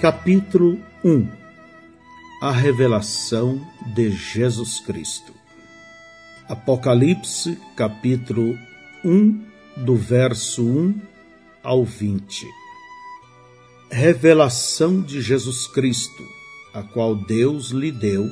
[0.00, 1.26] Capítulo 1
[2.42, 5.32] A revelação de Jesus Cristo.
[6.46, 8.58] Apocalipse, capítulo
[9.02, 9.42] 1,
[9.78, 11.00] do verso 1
[11.62, 12.46] ao 20.
[13.90, 16.22] Revelação de Jesus Cristo,
[16.74, 18.28] a qual Deus lhe deu,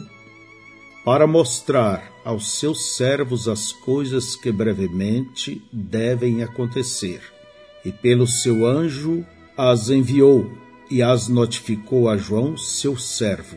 [1.02, 7.22] para mostrar aos seus servos as coisas que brevemente devem acontecer,
[7.82, 9.24] e pelo seu anjo
[9.56, 10.63] as enviou
[10.94, 13.56] e as notificou a João, seu servo,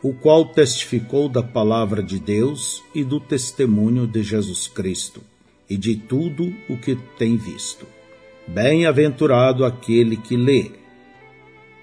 [0.00, 5.22] o qual testificou da palavra de Deus e do testemunho de Jesus Cristo
[5.68, 7.84] e de tudo o que tem visto.
[8.46, 10.70] Bem-aventurado aquele que lê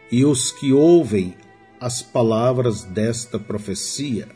[0.10, 1.36] e os que ouvem
[1.78, 4.30] as palavras desta profecia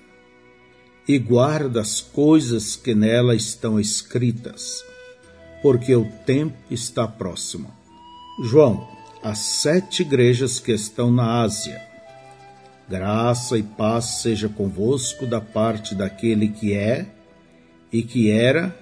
[1.07, 4.84] e guarda as coisas que nela estão escritas,
[5.62, 7.72] porque o tempo está próximo.
[8.44, 11.82] João as sete igrejas que estão na Ásia.
[12.90, 17.05] Graça e paz seja convosco da parte daquele que é,
[17.94, 18.76] e que era,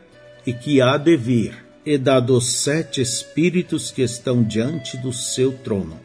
[0.46, 5.52] e que há de vir, e da dos sete Espíritos que estão diante do seu
[5.52, 6.00] trono,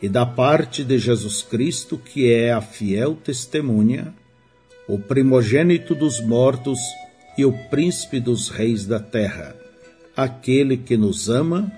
[0.00, 4.14] e da parte de Jesus Cristo, que é a fiel testemunha,
[4.88, 6.78] o primogênito dos mortos
[7.36, 9.56] e o príncipe dos reis da terra,
[10.16, 11.72] aquele que nos ama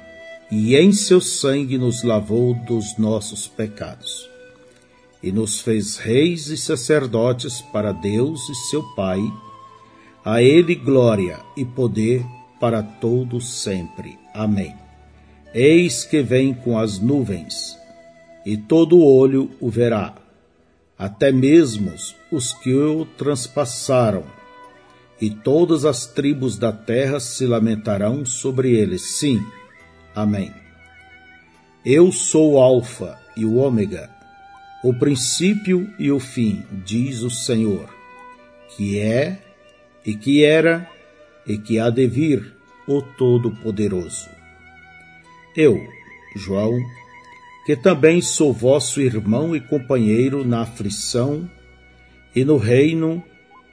[0.56, 4.30] e em seu sangue nos lavou dos nossos pecados.
[5.20, 9.20] E nos fez reis e sacerdotes para Deus e seu Pai,
[10.24, 12.24] a Ele glória e poder
[12.60, 14.16] para todos sempre.
[14.32, 14.72] Amém.
[15.52, 17.76] Eis que vem com as nuvens,
[18.46, 20.14] e todo olho o verá,
[20.96, 21.92] até mesmo
[22.30, 24.22] os que o transpassaram,
[25.20, 29.00] e todas as tribos da terra se lamentarão sobre ele.
[29.00, 29.44] Sim,
[30.14, 30.52] Amém.
[31.84, 34.08] Eu sou o Alfa e o Ômega,
[34.82, 37.92] o princípio e o fim, diz o Senhor,
[38.76, 39.42] que é
[40.06, 40.88] e que era
[41.46, 42.54] e que há de vir,
[42.86, 44.28] o Todo-Poderoso.
[45.56, 45.80] Eu,
[46.36, 46.78] João,
[47.66, 51.50] que também sou vosso irmão e companheiro na aflição
[52.36, 53.22] e no reino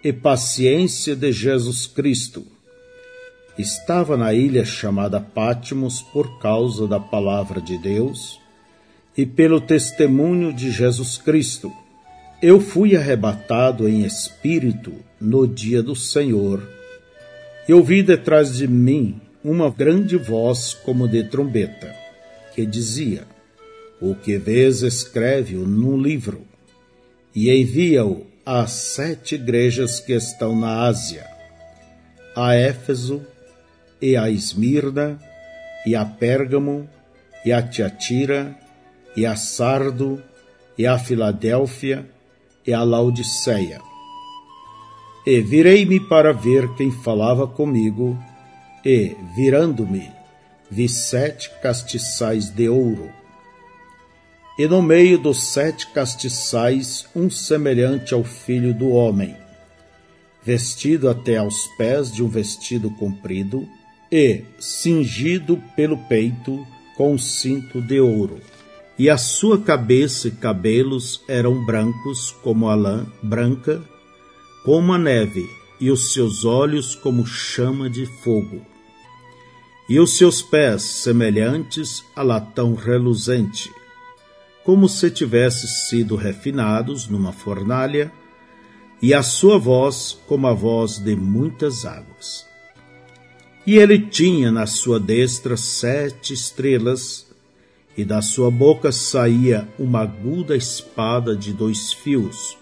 [0.04, 2.46] e paciência de Jesus Cristo
[3.62, 8.40] estava na ilha chamada Pátimos por causa da palavra de Deus
[9.18, 11.72] e pelo testemunho de Jesus Cristo.
[12.42, 16.68] Eu fui arrebatado em espírito no dia do Senhor
[17.68, 21.96] e ouvi detrás de mim uma grande voz como de trombeta,
[22.54, 23.24] que dizia:
[24.02, 26.42] O que vês, escreve-o num livro
[27.34, 31.26] e envia-o às sete igrejas que estão na Ásia,
[32.36, 33.22] a Éfeso,
[34.02, 35.20] e a Esmirna,
[35.86, 36.90] e a Pérgamo,
[37.46, 38.58] e a Tiatira,
[39.16, 40.22] e a Sardo,
[40.78, 42.10] e a Filadélfia,
[42.66, 43.82] e a Laodiceia.
[45.26, 48.18] E virei-me para ver quem falava comigo,
[48.84, 50.12] e, virando-me,
[50.70, 53.12] vi sete castiçais de ouro.
[54.58, 59.36] E no meio dos sete castiçais, um semelhante ao filho do homem,
[60.44, 63.68] vestido até aos pés de um vestido comprido,
[64.12, 66.68] e cingido pelo peito
[66.98, 68.40] com cinto de ouro.
[69.00, 73.82] E a sua cabeça e cabelos eram brancos como a lã branca,
[74.66, 75.50] como a neve,
[75.80, 78.64] e os seus olhos como chama de fogo.
[79.90, 83.72] E os seus pés semelhantes a latão reluzente,
[84.64, 88.12] como se tivessem sido refinados numa fornalha,
[89.02, 92.51] e a sua voz como a voz de muitas águas.
[93.66, 97.28] E ele tinha na sua destra sete estrelas,
[97.96, 102.58] e da sua boca saía uma aguda espada de dois fios,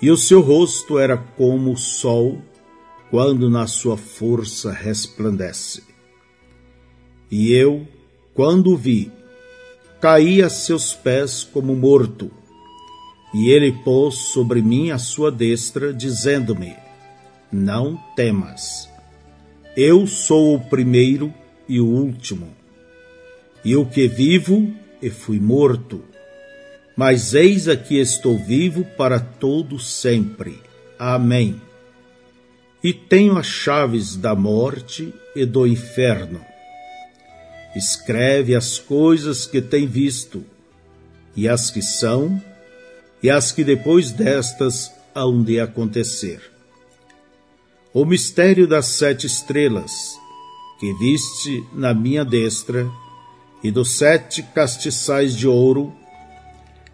[0.00, 2.42] e o seu rosto era como o sol
[3.10, 5.84] quando na sua força resplandece.
[7.30, 7.86] E eu,
[8.34, 9.10] quando o vi,
[10.00, 12.30] caí a seus pés como morto,
[13.32, 16.74] e ele pôs sobre mim a sua destra, dizendo-me:
[17.50, 18.91] Não temas
[19.76, 21.32] eu sou o primeiro
[21.66, 22.54] e o último,
[23.64, 24.70] e o que vivo
[25.00, 26.04] e fui morto.
[26.94, 30.60] Mas eis aqui estou vivo para todo sempre.
[30.98, 31.60] Amém.
[32.84, 36.44] E tenho as chaves da morte e do inferno.
[37.74, 40.44] Escreve as coisas que tem visto,
[41.34, 42.42] e as que são,
[43.22, 46.51] e as que depois destas hão de acontecer
[47.94, 49.92] o mistério das sete estrelas,
[50.80, 52.90] que viste na minha destra,
[53.62, 55.92] e dos sete castiçais de ouro,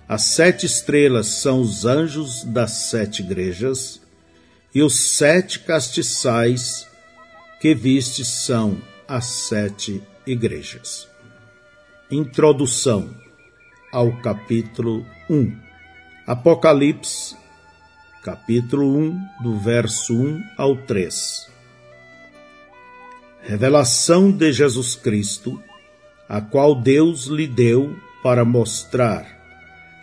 [0.08, 4.00] As sete estrelas são os anjos das sete igrejas,
[4.74, 6.88] e os sete castiçais
[7.60, 11.06] que viste são as sete igrejas.
[12.10, 13.14] Introdução
[13.92, 15.54] ao capítulo 1.
[16.26, 17.36] Apocalipse,
[18.28, 21.48] capítulo 1, do verso 1 ao 3.
[23.40, 25.58] Revelação de Jesus Cristo,
[26.28, 29.26] a qual Deus lhe deu para mostrar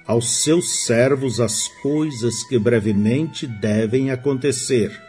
[0.08, 5.00] aos seus servos as coisas que brevemente devem acontecer.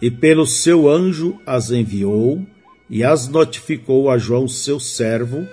[0.00, 2.46] E pelo seu anjo as enviou
[2.88, 5.46] e as notificou a João, seu servo,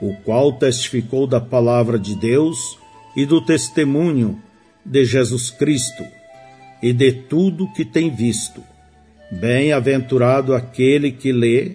[0.00, 2.78] o qual testificou da palavra de Deus
[3.14, 4.42] e do testemunho
[4.88, 6.04] de Jesus Cristo
[6.82, 8.62] e de tudo que tem visto.
[9.30, 11.72] Bem-aventurado aquele que lê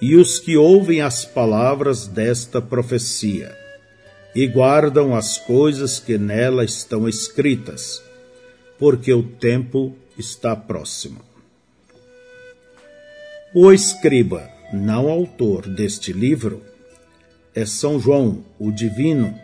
[0.00, 3.56] e os que ouvem as palavras desta profecia
[4.34, 8.02] e guardam as coisas que nela estão escritas,
[8.78, 11.20] porque o tempo está próximo.
[13.54, 16.60] O escriba, não autor deste livro,
[17.54, 19.38] é São João, o Divino.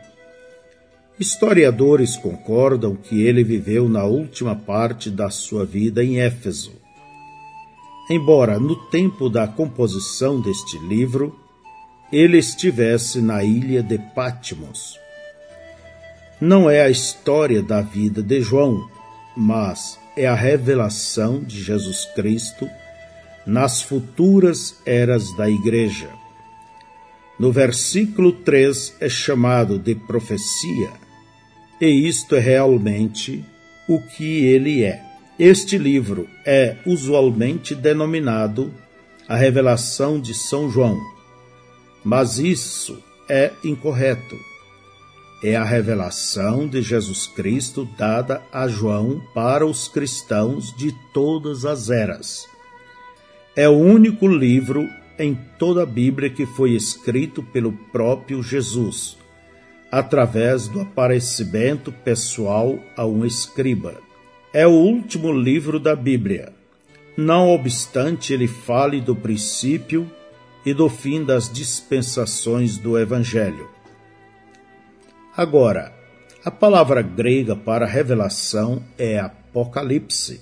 [1.21, 6.73] Historiadores concordam que ele viveu na última parte da sua vida em Éfeso.
[8.09, 11.39] Embora no tempo da composição deste livro
[12.11, 14.99] ele estivesse na ilha de Patmos.
[16.41, 18.89] Não é a história da vida de João,
[19.37, 22.67] mas é a revelação de Jesus Cristo
[23.47, 26.09] nas futuras eras da Igreja.
[27.39, 30.91] No versículo 3 é chamado de profecia,
[31.81, 33.44] e isto é realmente
[33.88, 35.03] o que ele é.
[35.38, 38.73] Este livro é usualmente denominado
[39.27, 40.99] a Revelação de São João
[42.05, 44.38] mas isso é incorreto.
[45.43, 51.88] É a revelação de Jesus Cristo dada a João para os cristãos de todas as
[51.88, 52.47] eras.
[53.56, 54.87] É o único livro
[55.19, 59.17] em toda a Bíblia que foi escrito pelo próprio Jesus,
[59.91, 63.95] através do aparecimento pessoal a um escriba.
[64.53, 66.53] É o último livro da Bíblia.
[67.17, 70.11] Não obstante ele fale do princípio
[70.65, 73.69] e do fim das dispensações do Evangelho.
[75.37, 75.93] Agora,
[76.45, 80.41] a palavra grega para revelação é apocalipse,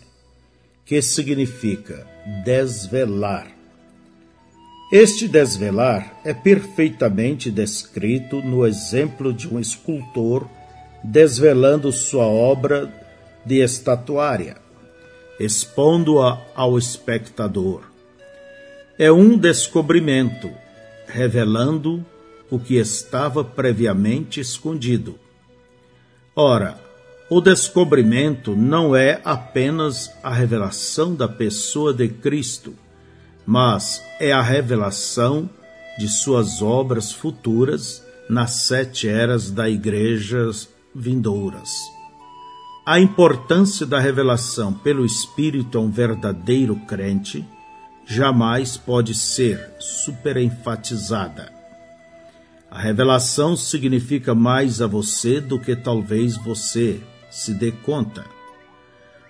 [0.85, 2.07] que significa
[2.45, 3.58] desvelar.
[4.91, 10.49] Este desvelar é perfeitamente descrito no exemplo de um escultor
[11.05, 12.93] desvelando sua obra
[13.45, 14.57] de estatuária,
[15.39, 17.89] expondo-a ao espectador
[18.99, 20.51] é um descobrimento,
[21.07, 22.05] revelando
[22.51, 25.17] o que estava previamente escondido.
[26.35, 26.77] Ora,
[27.31, 32.75] o descobrimento não é apenas a revelação da pessoa de Cristo,
[33.49, 35.49] mas é a revelação
[35.99, 40.51] de suas obras futuras nas sete eras da Igreja
[40.95, 41.71] vindouras.
[42.85, 47.43] A importância da revelação pelo Espírito a um verdadeiro crente
[48.05, 51.51] jamais pode ser superenfatizada.
[52.71, 58.27] A revelação significa mais a você do que talvez você se dê conta.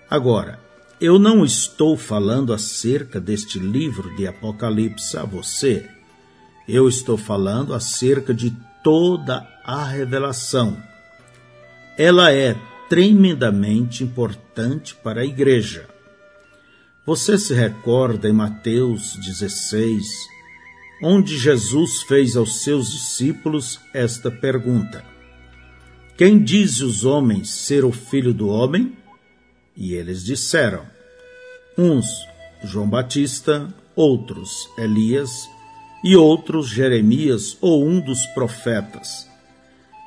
[0.09, 0.59] Agora,
[0.99, 5.89] eu não estou falando acerca deste livro de Apocalipse a você.
[6.67, 10.77] Eu estou falando acerca de toda a revelação.
[11.97, 12.55] Ela é
[12.89, 15.87] tremendamente importante para a igreja.
[17.05, 20.05] Você se recorda em Mateus 16,
[21.01, 25.03] onde Jesus fez aos seus discípulos esta pergunta:
[26.17, 28.98] Quem diz os homens ser o filho do homem?
[29.79, 30.85] E eles disseram:
[31.77, 32.05] uns
[32.61, 35.49] João Batista, outros Elias
[36.03, 39.25] e outros Jeremias ou um dos profetas.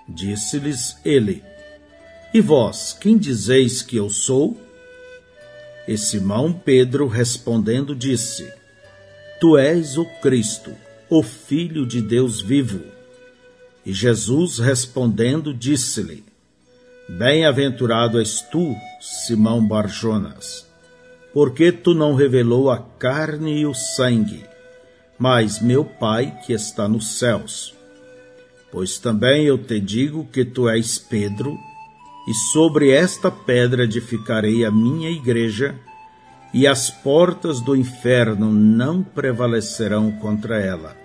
[0.06, 1.42] Disse-lhes ele:
[2.34, 4.60] E vós, quem dizeis que eu sou?
[5.88, 8.46] E Simão Pedro respondendo disse:
[9.40, 10.76] Tu és o Cristo,
[11.08, 12.82] o Filho de Deus vivo.
[13.86, 16.31] E Jesus respondendo disse-lhe:
[17.08, 20.64] Bem-aventurado és tu, Simão Barjonas,
[21.34, 24.44] porque tu não revelou a carne e o sangue,
[25.18, 27.74] mas meu Pai que está nos céus.
[28.70, 31.58] Pois também eu te digo que tu és Pedro,
[32.28, 35.74] e sobre esta pedra edificarei a minha igreja,
[36.54, 41.01] e as portas do inferno não prevalecerão contra ela.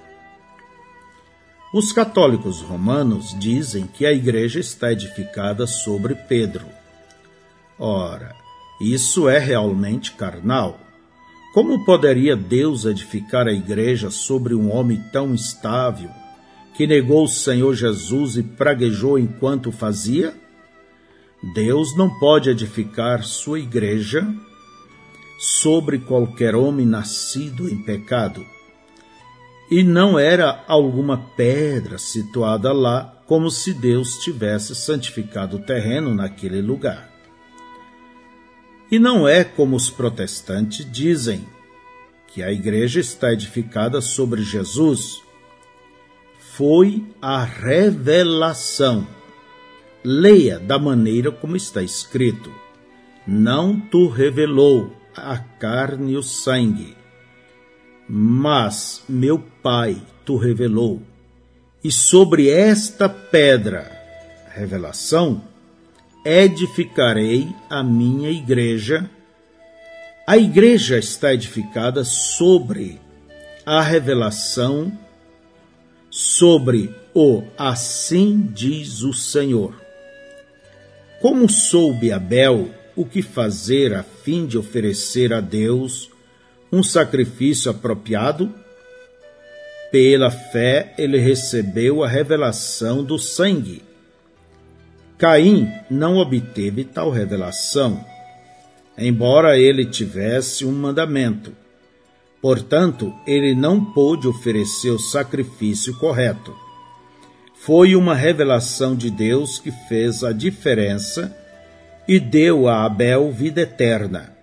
[1.73, 6.65] Os católicos romanos dizem que a igreja está edificada sobre Pedro.
[7.77, 8.33] Ora,
[8.79, 10.79] isso é realmente carnal.
[11.53, 16.09] Como poderia Deus edificar a igreja sobre um homem tão instável,
[16.73, 20.33] que negou o Senhor Jesus e praguejou enquanto fazia?
[21.53, 24.25] Deus não pode edificar sua igreja
[25.37, 28.45] sobre qualquer homem nascido em pecado.
[29.69, 36.61] E não era alguma pedra situada lá, como se Deus tivesse santificado o terreno naquele
[36.61, 37.11] lugar.
[38.89, 41.45] E não é como os protestantes dizem,
[42.27, 45.21] que a igreja está edificada sobre Jesus.
[46.53, 49.05] Foi a revelação.
[50.03, 52.49] Leia da maneira como está escrito:
[53.27, 56.95] Não tu revelou a carne e o sangue,
[58.07, 61.01] mas meu Pai tu revelou.
[61.83, 63.91] E sobre esta pedra,
[64.49, 65.41] revelação,
[66.25, 69.09] edificarei a minha igreja.
[70.25, 72.99] A igreja está edificada sobre
[73.65, 74.97] a revelação,
[76.09, 79.81] sobre o assim diz o Senhor.
[81.21, 86.09] Como soube Abel o que fazer a fim de oferecer a Deus
[86.71, 88.53] um sacrifício apropriado?
[89.91, 93.87] Pela fé ele recebeu a revelação do sangue
[95.17, 98.05] Caim não obteve tal revelação,
[98.95, 101.53] embora ele tivesse um mandamento.
[102.39, 106.55] Portanto, ele não pôde oferecer o sacrifício correto.
[107.55, 111.35] Foi uma revelação de Deus que fez a diferença
[112.07, 114.36] e deu a Abel vida eterna.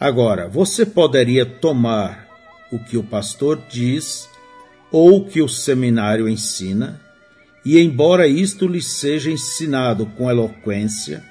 [0.00, 2.26] Agora, você poderia tomar
[2.72, 4.26] o que o pastor diz
[4.90, 6.98] ou o que o seminário ensina
[7.64, 11.22] e embora isto lhe seja ensinado com eloquência,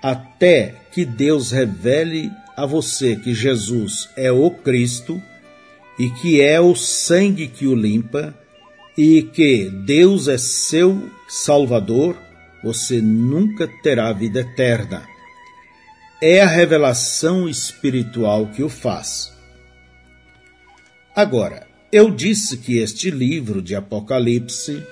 [0.00, 5.20] até que Deus revele a você que Jesus é o Cristo
[5.98, 8.32] e que é o sangue que o limpa
[8.96, 12.16] e que Deus é seu Salvador,
[12.62, 15.17] você nunca terá vida eterna.
[16.20, 19.32] É a revelação espiritual que o faz.
[21.14, 24.82] Agora, eu disse que este livro de Apocalipse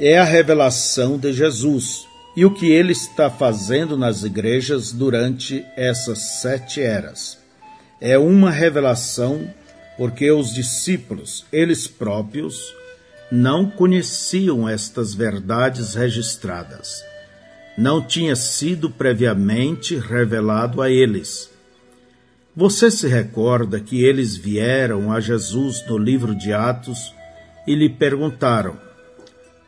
[0.00, 6.18] é a revelação de Jesus e o que ele está fazendo nas igrejas durante essas
[6.40, 7.36] sete eras.
[8.00, 9.52] É uma revelação
[9.98, 12.74] porque os discípulos, eles próprios,
[13.30, 17.04] não conheciam estas verdades registradas.
[17.78, 21.48] Não tinha sido previamente revelado a eles.
[22.56, 27.14] Você se recorda que eles vieram a Jesus no livro de Atos
[27.68, 28.76] e lhe perguntaram: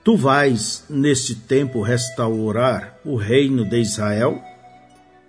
[0.02, 4.42] Tu vais, neste tempo, restaurar o reino de Israel?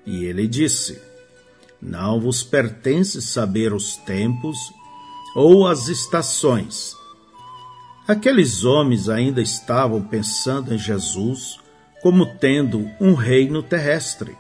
[0.04, 1.00] E ele disse:
[1.80, 4.58] Não vos pertence saber os tempos
[5.36, 6.96] ou as estações.
[8.08, 11.61] Aqueles homens ainda estavam pensando em Jesus
[12.02, 14.36] como tendo um reino terrestre.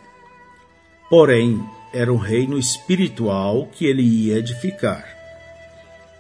[1.10, 1.64] Porém,
[1.94, 5.06] era um reino espiritual que ele ia edificar.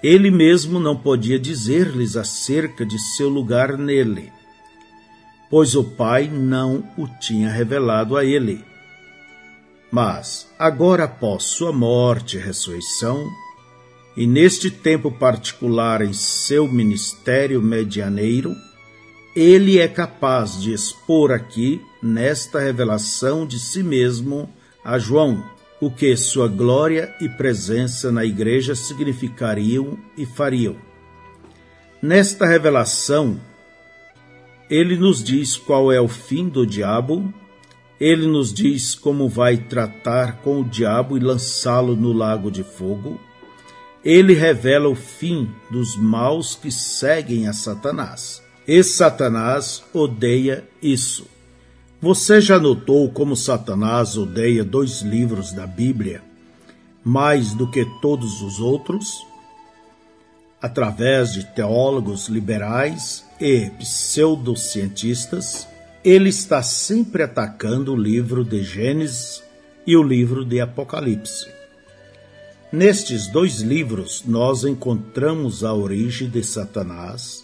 [0.03, 4.31] Ele mesmo não podia dizer-lhes acerca de seu lugar nele,
[5.50, 8.63] pois o Pai não o tinha revelado a ele.
[9.91, 13.29] Mas, agora após sua morte e ressurreição,
[14.15, 18.53] e neste tempo particular em seu ministério medianeiro,
[19.35, 24.50] ele é capaz de expor aqui, nesta revelação de si mesmo,
[24.83, 25.43] a João,
[25.79, 30.75] o que sua glória e presença na igreja significariam e fariam.
[32.01, 33.39] Nesta revelação,
[34.69, 37.33] ele nos diz qual é o fim do diabo,
[38.00, 43.19] ele nos diz como vai tratar com o diabo e lançá-lo no lago de fogo,
[44.03, 48.41] ele revela o fim dos maus que seguem a Satanás.
[48.68, 51.27] E Satanás odeia isso.
[52.01, 56.24] Você já notou como Satanás odeia dois livros da Bíblia
[57.03, 59.25] mais do que todos os outros?
[60.62, 65.68] Através de teólogos liberais e pseudocientistas,
[66.03, 69.44] ele está sempre atacando o livro de Gênesis
[69.86, 71.48] e o livro de Apocalipse.
[72.72, 77.40] Nestes dois livros, nós encontramos a origem de Satanás,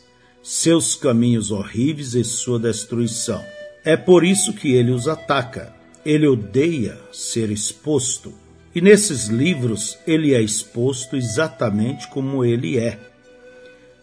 [0.50, 3.44] seus caminhos horríveis e sua destruição.
[3.84, 5.76] É por isso que ele os ataca.
[6.06, 8.34] Ele odeia ser exposto.
[8.74, 12.98] E nesses livros ele é exposto exatamente como ele é.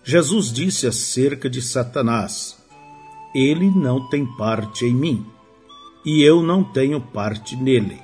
[0.04, 2.58] Jesus disse acerca de Satanás:
[3.34, 5.24] Ele não tem parte em mim,
[6.04, 8.02] e eu não tenho parte nele.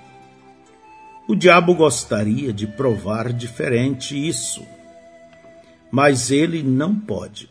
[1.29, 4.63] O diabo gostaria de provar diferente isso,
[5.93, 7.50] mas ele não pode.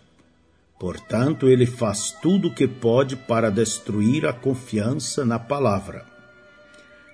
[0.80, 6.06] Portanto, ele faz tudo o que pode para destruir a confiança na palavra.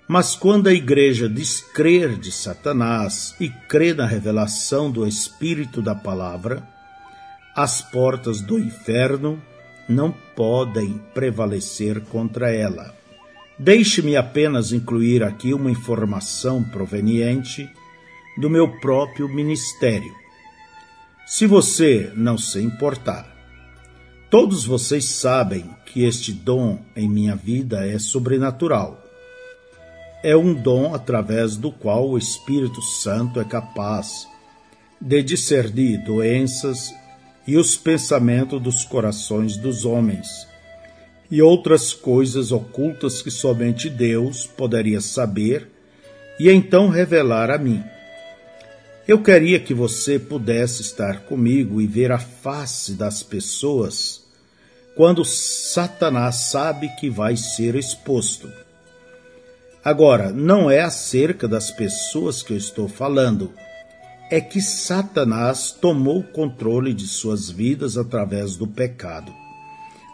[0.07, 6.61] Mas quando a igreja descrer de Satanás e crê na revelação do Espírito da palavra,
[7.55, 9.41] as portas do inferno
[9.89, 12.93] não podem prevalecer contra ela.
[13.57, 17.67] Deixe-me apenas incluir aqui uma informação proveniente
[18.37, 20.13] do meu próprio ministério.
[21.25, 23.34] Se você não se importar,
[24.29, 29.01] todos vocês sabem que este dom em minha vida é sobrenatural.
[30.23, 34.27] É um dom através do qual o Espírito Santo é capaz
[34.99, 36.93] de discernir doenças
[37.47, 40.47] e os pensamentos dos corações dos homens
[41.29, 45.69] e outras coisas ocultas que somente Deus poderia saber
[46.39, 47.83] e então revelar a mim.
[49.07, 54.23] Eu queria que você pudesse estar comigo e ver a face das pessoas
[54.95, 58.49] quando Satanás sabe que vai ser exposto.
[59.83, 63.51] Agora, não é acerca das pessoas que eu estou falando,
[64.31, 69.31] é que Satanás tomou o controle de suas vidas através do pecado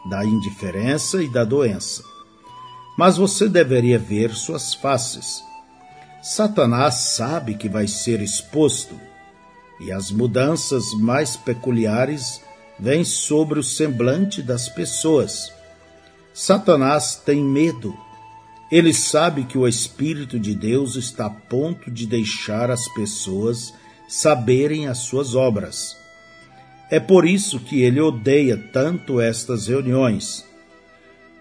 [0.05, 2.03] da indiferença e da doença.
[2.97, 5.43] Mas você deveria ver suas faces.
[6.21, 8.99] Satanás sabe que vai ser exposto,
[9.79, 12.39] e as mudanças mais peculiares
[12.79, 15.51] vêm sobre o semblante das pessoas.
[16.31, 17.97] Satanás tem medo.
[18.71, 23.73] Ele sabe que o Espírito de Deus está a ponto de deixar as pessoas
[24.07, 25.97] saberem as suas obras.
[26.91, 30.45] É por isso que ele odeia tanto estas reuniões.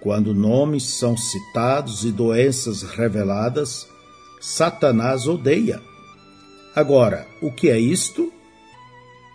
[0.00, 3.86] Quando nomes são citados e doenças reveladas,
[4.40, 5.82] Satanás odeia.
[6.74, 8.32] Agora, o que é isto?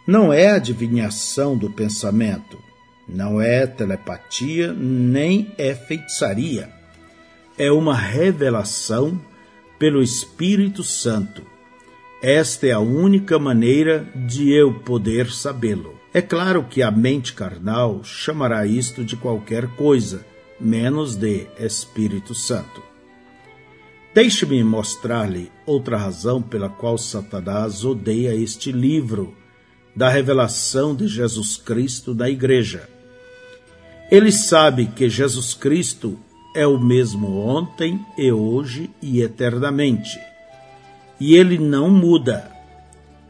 [0.07, 2.57] Não é adivinhação do pensamento,
[3.07, 6.71] não é telepatia, nem é feitiçaria.
[7.55, 9.21] É uma revelação
[9.77, 11.43] pelo Espírito Santo.
[12.21, 15.99] Esta é a única maneira de eu poder sabê-lo.
[16.11, 20.25] É claro que a mente carnal chamará isto de qualquer coisa,
[20.59, 22.94] menos de Espírito Santo.
[24.15, 29.35] Deixe-me mostrar-lhe outra razão pela qual Satanás odeia este livro
[29.93, 32.87] da revelação de Jesus Cristo na Igreja.
[34.09, 36.17] Ele sabe que Jesus Cristo
[36.55, 40.17] é o mesmo ontem e hoje e eternamente.
[41.19, 42.49] E ele não muda.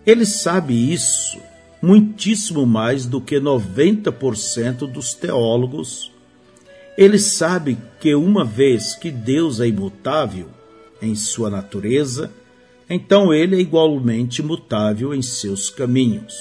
[0.06, 1.40] Ele sabe isso
[1.82, 6.12] muitíssimo mais do que 90% dos teólogos.
[6.96, 10.48] Ele sabe que uma vez que Deus é imutável
[11.02, 12.32] em sua natureza,
[12.90, 16.34] então ele é igualmente imutável em seus caminhos.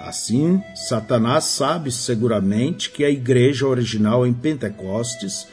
[0.00, 5.46] Assim, Satanás sabe seguramente que a igreja original em Pentecostes,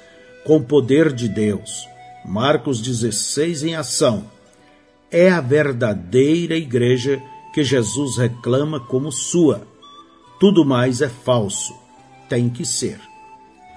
[0.45, 1.87] com poder de Deus,
[2.25, 4.25] Marcos 16 em ação,
[5.11, 7.21] é a verdadeira igreja
[7.53, 9.67] que Jesus reclama como sua.
[10.39, 11.73] Tudo mais é falso.
[12.29, 12.99] Tem que ser.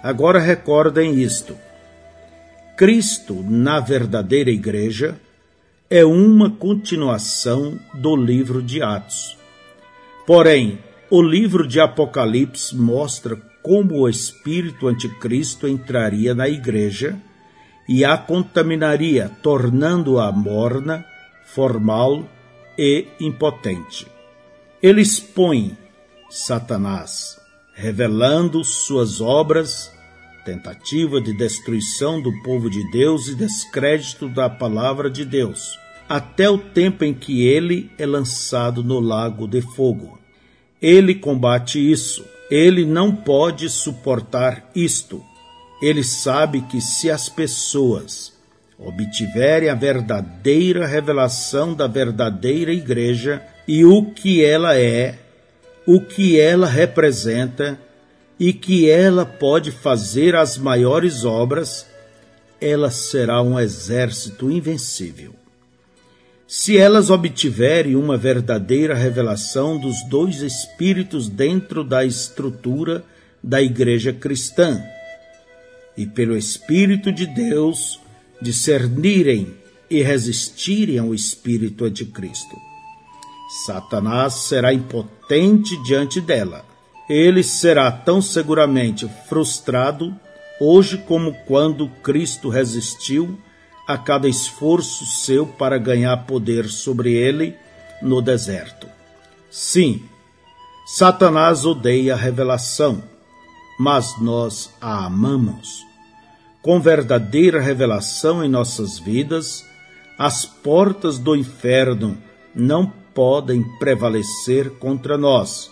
[0.03, 1.57] Agora recordem isto.
[2.81, 5.21] Cristo, na verdadeira igreja,
[5.91, 9.37] é uma continuação do livro de Atos.
[10.27, 10.79] Porém,
[11.11, 17.21] o livro de Apocalipse mostra como o espírito anticristo entraria na igreja
[17.87, 21.05] e a contaminaria, tornando-a morna,
[21.45, 22.27] formal
[22.79, 24.07] e impotente.
[24.83, 25.77] Ele expõe
[26.31, 27.39] Satanás,
[27.75, 29.93] revelando suas obras,
[30.45, 36.59] tentativa de destruição do povo de Deus e descrédito da palavra de Deus, até o
[36.59, 40.19] tempo em que ele é lançado no lago de fogo.
[40.81, 42.25] Ele combate isso.
[42.51, 45.23] Ele não pode suportar isto.
[45.81, 48.33] Ele sabe que se as pessoas
[48.79, 55.19] obtiverem a verdadeira revelação da verdadeira igreja e o que ela é,
[55.87, 57.79] o que ela representa
[58.41, 61.87] e que ela pode fazer as maiores obras,
[62.59, 65.35] ela será um exército invencível.
[66.49, 73.05] Se elas obtiverem uma verdadeira revelação dos dois espíritos dentro da estrutura
[73.45, 74.83] da igreja cristã,
[75.97, 78.01] e pelo Espírito de Deus
[78.41, 79.55] discernirem
[79.91, 82.57] e resistirem ao espírito anticristo.
[83.67, 86.70] Satanás será impotente diante dela.
[87.11, 90.15] Ele será tão seguramente frustrado
[90.61, 93.37] hoje como quando Cristo resistiu
[93.85, 97.57] a cada esforço seu para ganhar poder sobre ele
[98.01, 98.87] no deserto.
[99.51, 100.05] Sim,
[100.87, 103.03] Satanás odeia a revelação,
[103.77, 105.85] mas nós a amamos.
[106.63, 109.65] Com verdadeira revelação em nossas vidas,
[110.17, 112.17] as portas do inferno
[112.55, 115.71] não podem prevalecer contra nós,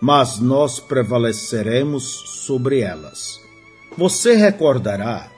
[0.00, 2.04] mas nós prevaleceremos
[2.46, 3.40] sobre elas.
[3.96, 5.30] Você recordará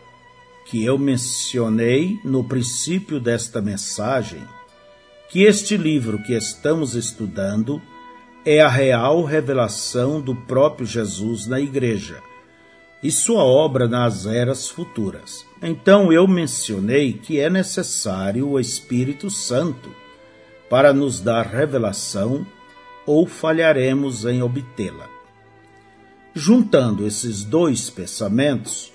[0.67, 4.43] que eu mencionei no princípio desta mensagem
[5.29, 7.81] que este livro que estamos estudando
[8.45, 12.23] é a real revelação do próprio Jesus na Igreja
[13.03, 15.45] e sua obra nas eras futuras.
[15.63, 19.91] Então eu mencionei que é necessário o Espírito Santo
[20.71, 22.47] para nos dar revelação
[23.07, 25.09] ou falharemos em obtê-la.
[26.35, 28.93] Juntando esses dois pensamentos,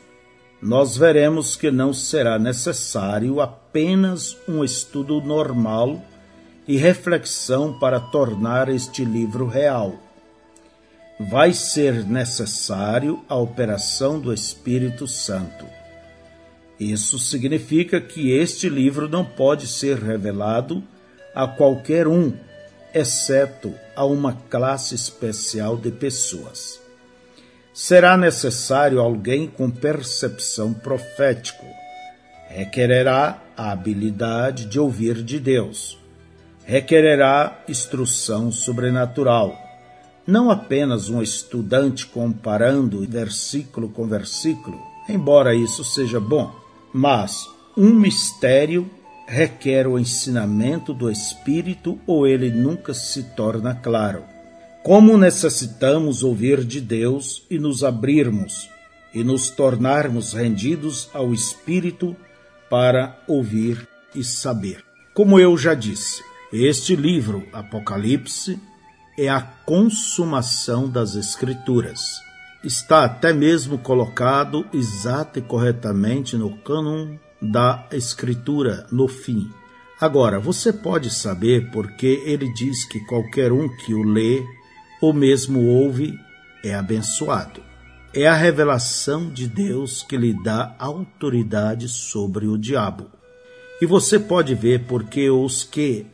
[0.62, 6.04] nós veremos que não será necessário apenas um estudo normal
[6.68, 9.96] e reflexão para tornar este livro real.
[11.20, 15.66] Vai ser necessário a operação do Espírito Santo.
[16.80, 20.84] Isso significa que este livro não pode ser revelado
[21.34, 22.34] a qualquer um,
[22.98, 26.80] exceto a uma classe especial de pessoas.
[27.74, 31.66] Será necessário alguém com percepção profético.
[32.50, 35.98] Requererá a habilidade de ouvir de Deus
[36.68, 39.58] requererá instrução sobrenatural.
[40.28, 46.54] Não apenas um estudante comparando versículo com versículo, embora isso seja bom,
[46.92, 48.90] mas um mistério
[49.28, 54.24] requer o ensinamento do Espírito ou ele nunca se torna claro.
[54.82, 58.70] Como necessitamos ouvir de Deus e nos abrirmos
[59.14, 62.16] e nos tornarmos rendidos ao Espírito
[62.70, 63.86] para ouvir
[64.16, 64.84] e saber.
[65.14, 68.58] Como eu já disse, este livro, Apocalipse,
[69.20, 72.22] é a consumação das Escrituras.
[72.64, 79.50] Está até mesmo colocado exata e corretamente no cânon da Escritura no fim.
[80.00, 84.44] Agora, você pode saber porque ele diz que qualquer um que o lê
[85.02, 86.20] ou mesmo ouve
[86.64, 87.62] é abençoado.
[88.14, 93.10] É a revelação de Deus que lhe dá autoridade sobre o diabo.
[93.82, 96.06] E você pode ver porque os que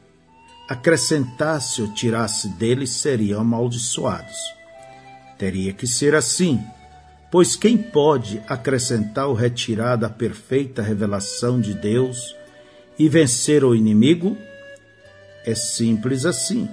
[0.67, 4.37] acrescentasse ou tirasse dele seriam amaldiçoados.
[5.37, 6.61] Teria que ser assim,
[7.33, 12.35] pois quem pode acrescentar ou retirar da perfeita revelação de Deus
[12.99, 14.37] e vencer o inimigo?
[15.43, 16.69] É simples assim.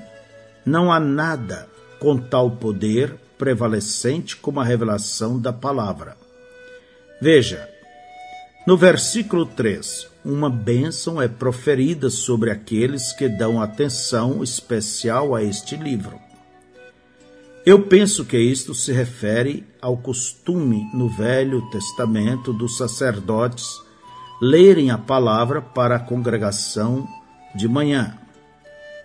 [0.62, 1.66] Não há nada
[1.98, 6.14] com tal poder prevalecente como a revelação da palavra.
[7.22, 7.66] Veja,
[8.66, 15.74] no versículo 3, uma bênção é proferida sobre aqueles que dão atenção especial a este
[15.74, 16.20] livro.
[17.64, 23.66] Eu penso que isto se refere ao costume no Velho Testamento dos sacerdotes
[24.40, 27.06] lerem a palavra para a congregação
[27.54, 28.18] de manhã.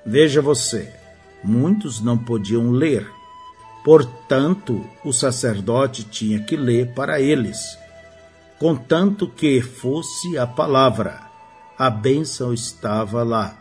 [0.05, 0.93] Veja você,
[1.43, 3.09] muitos não podiam ler,
[3.83, 7.77] portanto, o sacerdote tinha que ler para eles
[8.59, 11.21] contanto que fosse a palavra.
[11.77, 13.57] A bênção estava lá.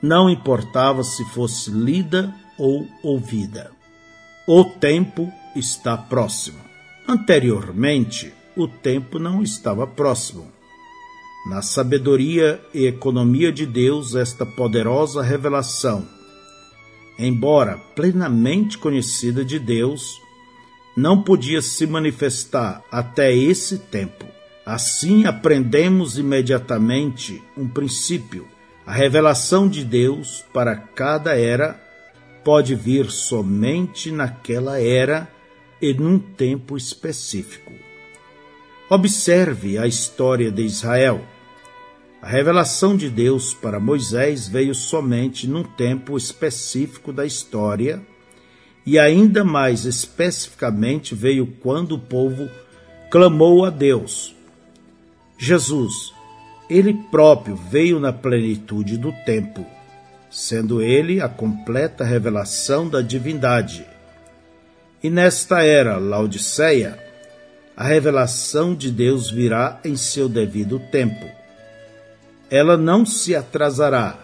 [0.00, 3.70] Não importava se fosse lida ou ouvida.
[4.52, 6.58] O tempo está próximo.
[7.06, 10.50] Anteriormente, o tempo não estava próximo.
[11.48, 16.04] Na sabedoria e economia de Deus, esta poderosa revelação,
[17.16, 20.20] embora plenamente conhecida de Deus,
[20.96, 24.24] não podia se manifestar até esse tempo.
[24.66, 28.48] Assim aprendemos imediatamente um princípio.
[28.84, 31.88] A revelação de Deus para cada era
[32.44, 35.28] pode vir somente naquela era
[35.80, 37.72] e num tempo específico.
[38.88, 41.20] Observe a história de Israel.
[42.20, 48.02] A revelação de Deus para Moisés veio somente num tempo específico da história
[48.84, 52.48] e ainda mais especificamente veio quando o povo
[53.10, 54.34] clamou a Deus.
[55.38, 56.12] Jesus,
[56.68, 59.64] ele próprio veio na plenitude do tempo,
[60.30, 63.84] sendo ele a completa revelação da divindade.
[65.02, 66.98] E nesta era, Laodiceia,
[67.76, 71.26] a revelação de Deus virá em seu devido tempo.
[72.50, 74.18] Ela não se atrasará,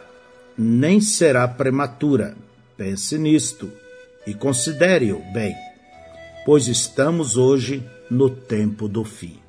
[0.57, 2.37] nem será prematura.
[2.77, 3.73] Pense nisto
[4.27, 5.55] e considere-o bem,
[6.45, 9.46] pois estamos hoje no tempo do fim.